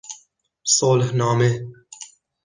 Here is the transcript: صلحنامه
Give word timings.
صلحنامه 0.63 1.65